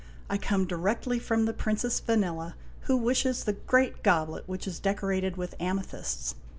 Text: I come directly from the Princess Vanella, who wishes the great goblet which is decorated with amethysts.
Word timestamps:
I 0.31 0.39
come 0.39 0.65
directly 0.65 1.19
from 1.19 1.45
the 1.45 1.53
Princess 1.53 2.01
Vanella, 2.01 2.55
who 2.87 2.97
wishes 2.97 3.43
the 3.43 3.53
great 3.53 4.01
goblet 4.01 4.49
which 4.49 4.65
is 4.65 4.79
decorated 4.79 5.37
with 5.37 5.53
amethysts. 5.59 6.33